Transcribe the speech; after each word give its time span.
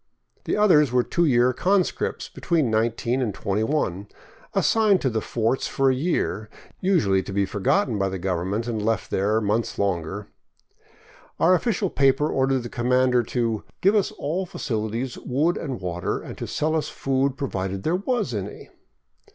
The 0.45 0.57
others 0.57 0.91
were 0.91 1.03
two 1.03 1.25
year 1.25 1.53
conscripts 1.53 2.27
between 2.27 2.71
nineteen 2.71 3.21
and 3.21 3.31
twenty 3.35 3.61
one, 3.63 4.07
assigned 4.55 4.99
to 5.01 5.11
the 5.11 5.21
forts 5.21 5.67
for 5.67 5.91
a 5.91 5.95
year, 5.95 6.49
usually 6.79 7.21
to 7.21 7.31
be 7.31 7.45
forgotten 7.45 7.99
by 7.99 8.09
the 8.09 8.17
govern 8.17 8.49
ment 8.49 8.65
and 8.65 8.83
left 8.83 9.11
there 9.11 9.39
months 9.39 9.77
longer. 9.77 10.25
Our 11.39 11.53
official 11.53 11.91
paper 11.91 12.27
ordered 12.31 12.63
the 12.63 12.67
commander 12.67 13.21
to" 13.21 13.63
give 13.81 13.93
us 13.93 14.11
all 14.13 14.47
facilities, 14.47 15.19
wood 15.19 15.55
and 15.55 15.79
water, 15.79 16.19
and 16.19 16.35
to 16.39 16.47
sell 16.47 16.75
us 16.75 16.89
food— 16.89 17.37
provided 17.37 17.83
there 17.83 17.95
was 17.95 18.33
any." 18.33 18.71